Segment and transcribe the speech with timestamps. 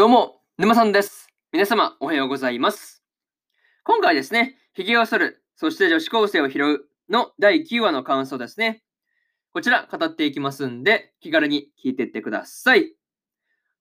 [0.00, 1.28] どうも、沼さんです。
[1.52, 3.04] 皆様、おはようございます。
[3.84, 6.80] 今回ですね、髭を剃る、そして女子高生を拾う
[7.10, 8.82] の第9話の感想ですね。
[9.52, 12.94] こちら、語っていきますんで、気軽に聞いていってください。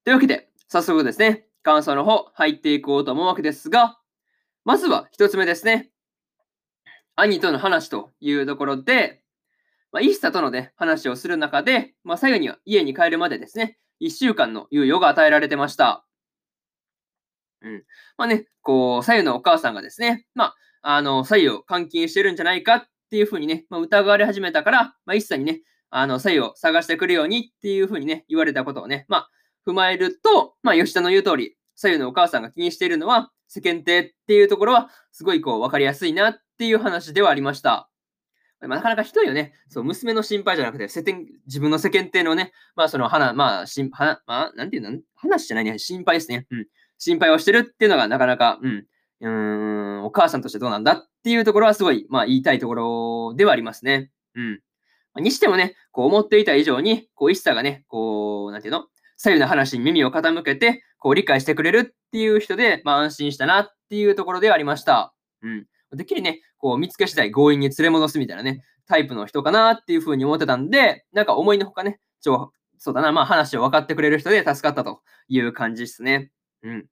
[0.04, 3.98] というわけで、早速ですね、感想の方、入っていこうと思うわけですが、
[4.66, 5.90] まずは一つ目ですね。
[7.16, 9.24] 兄との話というところで、
[9.94, 16.06] まあ、イッサとのね、話をする中で、まあ、最後には家に帰るまでですね、1週間の猶予が与えられてました。
[17.62, 17.84] うん。
[18.18, 29.30] まあね、こう、左右のお母さんがですね、まあ、あの、左右を監禁してるんじゃないかっていうふうにね、まあ、疑われ始めたから、まあ、一切にね、あの、左右を探してくるようにっていうふうにね、言われたことをね、まあ、
[29.68, 37.90] 踏まえると、まあ、吉田の言う通り、左右のお母さんが気にしているのは、世間体っていうところは、すごいこう、わかりやすいなっていう話ではありました。
[38.62, 39.54] まあ、なかなかひどいよね。
[39.70, 46.46] そう、娘の心配じゃなくて、世間、自分の世間っていうのね、まあその、花、まあ、しん、はまあ、なんていうの、話じゃないね、心配ですね。
[46.52, 46.68] うん。
[47.00, 48.86] 心配をしてるっていうのがなかなか、うん、
[49.22, 54.12] うん、お母さんとしてどうなんだっていうところはすごい、まあ言いたいところではありますね。
[54.36, 54.60] うん。
[55.18, 58.86] にしてもね、こう思っていた以上に、こう、一茶がね、こう、なんていうの、
[59.18, 65.14] 左右の話に耳を傾けて、こう理解してくれるっていう人で、まあ安心したなっていうところではありました。
[65.42, 65.66] うん。
[65.92, 72.52] できるね、こう見つけ次第強引に連れ戻すみたいなね、タイプの人かなっていうふうに思ってたんで、なんか思いのほかね、そ
[72.92, 76.32] うだな、まあ話を分かってくれる人で助かったという感じですね。
[76.64, 76.90] うん。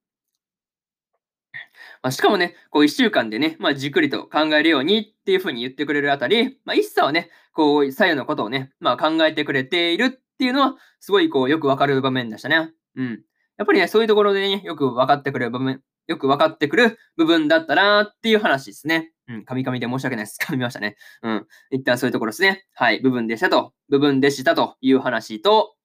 [2.01, 12.71] まあ、しかもね、こう一週間でね、まあじっくりと考えるようにっていうふうに言ってくれるあたり、まあ一茶はね、こう左右のことをね、まあ考えてくれているっていうのは、すごいこうよくわかる場面でしたね。
[12.95, 13.23] うん。
[13.57, 19.11] やっぱりね、そういうところでね、よく分かってくれる場面、よく分かってくる部分だったなっていう話ですね。
[19.27, 20.37] うん、噛み噛みで申し訳ないです。
[20.41, 20.95] 噛みましたね。
[21.21, 21.47] うん。
[21.71, 22.65] 一旦そういうところですね。
[22.73, 22.99] はい。
[22.99, 25.75] 部分でしたと、部分でしたという話と、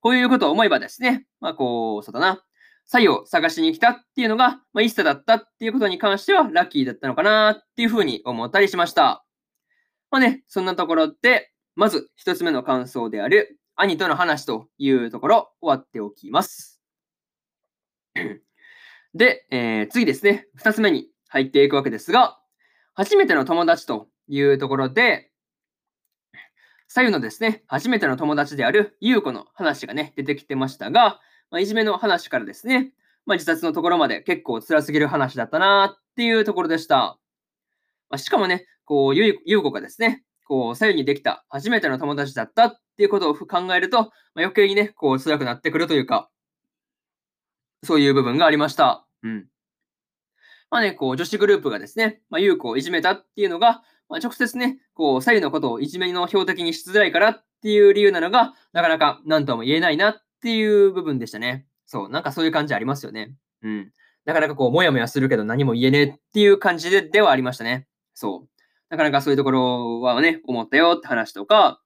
[0.00, 2.44] こういうことを思えばですね、まあこう、そうだな。
[2.90, 9.24] 左右を探しに来たっていうのが、まあ、一茶だったっていうことに関してはラッキーだったのかなっていうふうに思ったりしました。
[10.10, 16.82] まあね、そんなところで、まず一つ目の感想である、兄との話というところ、終わっておきます。
[19.14, 22.40] で、えー、次ですね、二つ目に入っていくわけですが、
[22.94, 25.30] 初めての友達というところで、
[26.88, 32.92] 左右のですね、初めての友達である優子の話がね、出てきてましたが、まあ、いじめの話からですね、
[33.26, 37.18] まあ、自殺のところまで結構辛すぎる話だったなっていうところでした。
[38.08, 46.28] まあ、しかもね、こう、ゆう子がですね、こう、左右にできた初めての友達だったっていうことを考えると、まあ、余計にね、こう、辛くなってくるというか、
[47.84, 49.06] そういう部分がありました。
[49.22, 49.46] うん。
[50.70, 61.66] まあね、こう、女子グループがですね、まあ、優子をいじめたっていうのが、まあ、直接ね、こう、左右のことをいじめの標的にしづらいからっていう理由なのが、なかなか何とも言えないなっっていう部分でしたね。
[61.84, 63.34] そう、なんかそういう感じありますよね。
[63.62, 63.92] うん。
[64.24, 67.86] なかなかこう、もやもやするけど何も言えねえっていう感じでではありましたね。
[68.14, 68.48] そう。
[68.88, 71.82] なかなかそういうところはね、思ったよって話とか、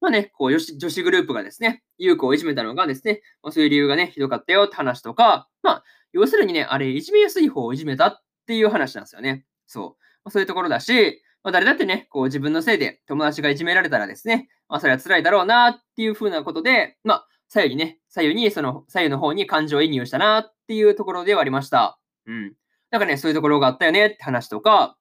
[0.00, 9.44] まあね、こう女子、女子グループがですね、優子をいじめたのがですね、まあ、そういう理由がね、ひどかったよって話とか、まあ、要するにね、あれ、いじめやすい方をいじめたっていう話なんですよね。
[9.66, 9.84] そう。
[10.24, 21.98] まあ、そういうところだし、まあ、誰だってね、こう自分のせいで友達がいじめられたらですね、まあ、それは辛いだろうなっていうふうなことで、まあ、左右にね、左右に、その、左右の方に感情移入したなっていうところではありました。
[22.26, 22.54] うん。
[22.92, 24.96] なんかね、そういうところがあったよねって話とか、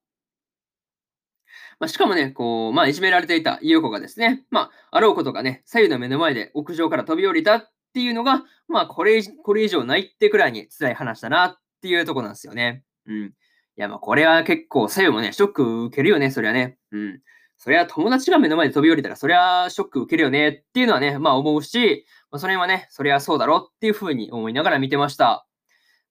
[1.79, 12.83] まあ、しかもね、こう、まあ、いじめられていた優子がですね、まあ、あろうことがね、左右の目の前で屋上から飛び降りたっていうのが、まあ、これ、これ以上ないってくらいに辛い話だなっていうとこなんですよね。
[13.05, 13.25] うん。
[13.27, 13.31] い
[13.75, 16.79] や、まあ、これは結構、左右もね、ショック受けるよね、そりゃね。
[16.91, 17.21] うん。
[17.61, 25.47] そりゃ友達が目の前で飛び降りたら、そりゃショック受けるよねっていうのはね、まあ思うし、まあ、それはね、そりゃそうだろっていうふうに思いながら見てました。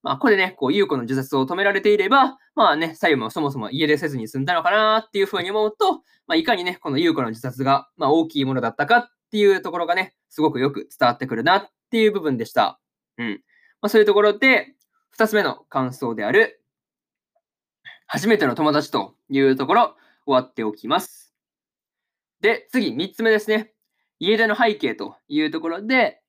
[0.03, 5.95] まあ、ここでね、こう、優子の自殺を止められていれば、まあね、左右もそもそも家出せずに済んだのかなっていうふうに思うと、
[6.27, 12.81] まあ、いかにね、この優子の自殺が、まあ、大きいものだったかっていうところがね、すごくよく伝わってくるなっていう部分でした。
[13.17, 13.43] うん。
[13.81, 14.75] まあ、そういうところで、
[15.11, 16.63] 二つ目の感想である、
[18.07, 19.97] 初めての友達というところ、
[20.27, 21.35] 終わっておきます。
[22.41, 23.73] で、次、三つ目ですね。
[24.21, 26.21] 家出の背景というところで、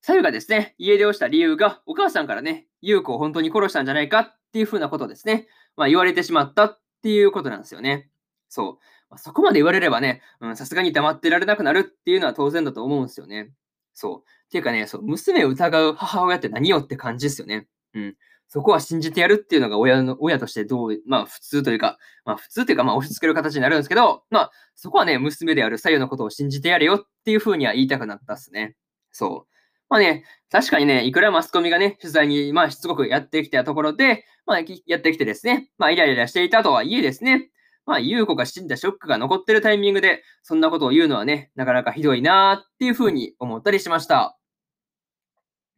[0.00, 5.48] 左右がですね、家出をした理由が、お母さんからね、優子を本当に殺したんじゃないかっていうふうなことですね。
[5.76, 8.08] まあ言われてしまったっていうことなんですよね。
[8.48, 8.84] そう。
[9.10, 10.22] まあ、そこまで言われればね、
[10.54, 13.50] さすがに黙ってられなくなるっていうのは当然だと思うんですよね。
[13.94, 14.18] そう。
[14.20, 17.66] っていうかね、そう、娘を疑う母親って何よって感じですよね。
[17.94, 18.16] うん。
[18.48, 28.76] そこは信じてやるっていうのが親の、親としてどう、まあ普通というか、まあ普通というか、まあ押し付ける形になるんですけど、まあそこはね、娘である左右のことを信じてやれよっていうふうには言いたくなったっすね。
[29.12, 29.58] そう。
[29.90, 37.50] まあね、確かにね、いくらマスコミがね、取材に、まあ、しつこくやってきたところで、まあ、やってきてですね、まあ、イライラしていたとはいえですね、
[37.86, 44.38] まあ、優子が死んだショックが残ってるタイミングで、そんなことを言うのはね、なかなかひどいなーっていうふうに思ったりしました。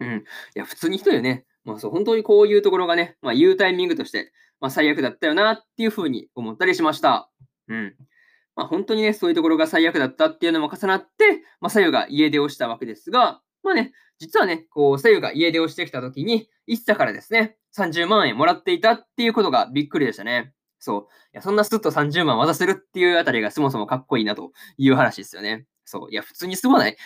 [0.00, 0.18] うん。
[0.18, 0.22] い
[0.56, 1.44] や、普通にひどいよね。
[1.64, 7.30] まあそう、本当にこういうところがね、まあ言うタイミングとして、まあ最悪だったよなっていうふうに思ったりしました。
[7.68, 7.94] うん。
[8.56, 20.52] まあ本当にね、そういうところが最悪だったっていうのも重なって、まあ左右が家出をしたわけですが、まあね、実はね、こう、左右が家出をしてきた時に、一茶からですね、30万円もらっていたっていうことがびっくりでしたね。
[20.78, 21.00] そう。
[21.02, 25.66] いや、そんなスッと30万渡せるっていうあたりがそもそもかっこいいなという話ですよね。
[25.84, 26.10] そう。
[26.10, 26.96] いや、普通にすごない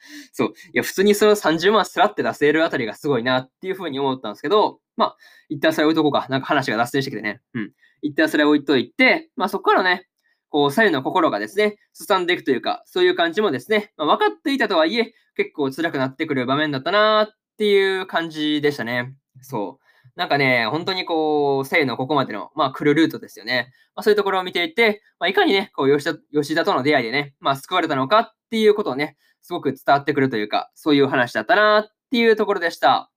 [0.32, 0.48] そう。
[0.48, 5.16] いや、普通にその30万すらって出せるあたりがすごいなっていうふうに思ったんですけど、まあ、
[5.48, 6.26] 一旦それ置いとこうか。
[6.28, 7.40] なんか話が脱線してきてね。
[7.54, 7.72] うん。
[8.02, 10.06] 一旦それ置いといて、まあそこからね、
[10.50, 19.14] こう、左右の心がですね、すさんでいくというか、そういう感じもですね、まあ、分かっていたとはいえ、結構辛くなってくる場面だったなっていう感じでしたね。
[19.42, 19.89] そう。
[20.20, 23.72] なんかね、本当にこう、生のここまでの、まあ、来るルートですよね。
[23.96, 33.10] まあ、そういうところを見ていて、まあ、いかにね、こう吉田、吉田との出会いでね、まあ、救われたのかっていうことをね、すごく伝わってくるというか、そういう話だったなっていうところでした。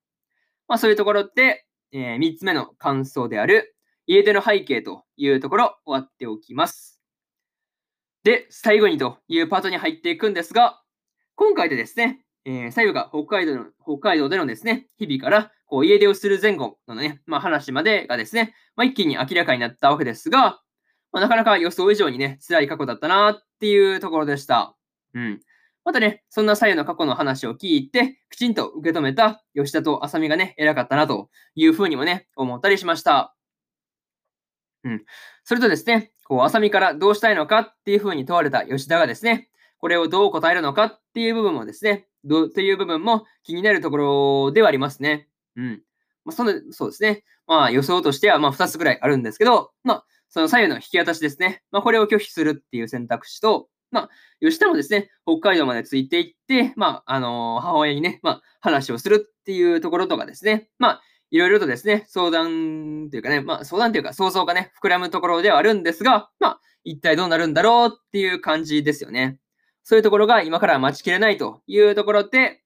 [0.70, 3.76] まあ、そういうところで、えー、3つ目の感想である、
[4.08, 7.02] 家出の背景というところ、終わっておきます。
[8.24, 10.82] で、最後にというパートに入っていくんですが、
[11.36, 20.62] 今回でですね、えー、左右が北海道の、北海道でのですね、日々からこう家出をする前後のね、まあ、話までがですね、まあ、一気に明らかになったわけですが、
[21.12, 24.76] まあ、なかなか予想以上にね、辛い過去だったなっていうところでした。
[25.16, 25.40] うん。
[25.84, 33.36] またね、そんな左右の過去の話を聞いて、きちんと受け止めた吉田と浅見がね、偉かったなというふうにもね、思ったりしました。
[34.84, 35.04] うん。
[35.44, 39.50] それとですね、こう、浅見からどうしたいのかっていうふうに問われた吉田がですね、
[39.80, 45.30] これをどう答えるのかっていう部分もですね、どうという部分も気になるところではありますね。
[45.56, 45.82] うん。
[46.26, 47.24] まあ、その、そうですね。
[47.48, 51.62] まあ予想としてはまあ2つぐらいあるんですけど、まあその左右の引き渡しですね。
[51.72, 54.10] まあこれを拒否するっていう選択肢と、まあ
[54.42, 60.70] 吉田もですね、北海道までついていって、まああのー、母親にね、まあ話をするっていうところとかですね。
[60.80, 61.02] まあ
[61.32, 69.40] いろいろとですね、相談というかね、まあ相談というか想像がね、膨らむところではあるんですが、まあ一体どうなるんだろうっていう感じですよね。
[69.84, 72.62] そういうところが今から待ちきれないというところで、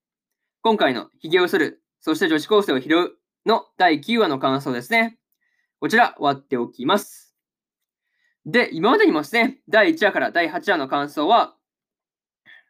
[0.62, 3.10] 今回の髭を剃る、そして女子高生を拾う
[3.46, 5.18] の第9話の感想ですね。
[5.80, 7.34] こちら、終わっておきます。
[8.44, 11.54] で、今までにもですね、第1話から第8話の感想は、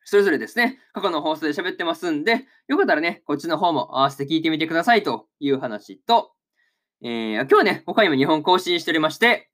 [0.05, 6.33] それぞれですね、過去の放送で喋ってますんで、よかったらね、こっちの方も合わせて聞いてみてくださいという話と、
[7.03, 9.51] えー、今日はね、他にも日本更新しておりまして、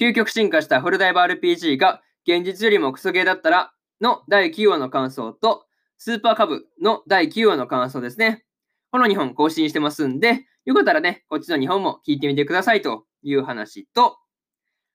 [0.00, 5.66] 究極進化したフルダイバー RPG が現実よりもクソゲーだったらの第9話の感想と、
[5.98, 8.44] スーパーカブの第9話の感想ですね。
[8.90, 14.16] この2本更新してますんで、よかったらね、こっちの2本も聞いてみてくださいという話と、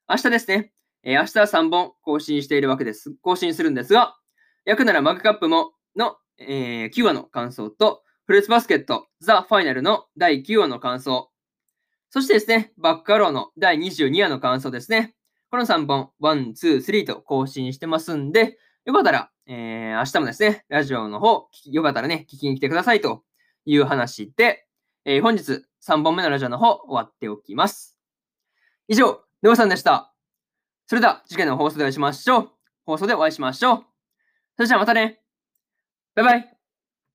[0.09, 0.71] 明日ですね、
[1.03, 3.13] えー、明日は3本更新しているわけです。
[3.21, 4.15] 更新するんですが、
[4.65, 11.29] 焼くならマグカップもの、えー、9話の感想と、フルーツバスケットザ・ファイナルの第9話の感想、
[12.09, 15.15] そしてですね、バックアローの第22話の感想ですね。
[15.49, 23.23] この3本、1、2、3と更新してますんで、よかったら、えー、明日もですね、ラジオの方、よかったらね、聞きに来てくださいと
[23.65, 24.65] いう話で、
[25.05, 27.97] えー、本日3本目のラジオの方、終わっておきます。
[28.87, 30.13] 以上、ネオさんでした。
[30.87, 32.49] それでは、次回の放送でお会いしましょう。
[32.85, 33.77] 放送でお会いしましょう。
[34.55, 35.21] それじゃあまたね。
[36.15, 36.62] バイバイ。